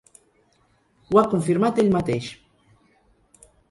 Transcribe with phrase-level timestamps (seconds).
[1.11, 2.35] Ho ha confirmat ell mateix.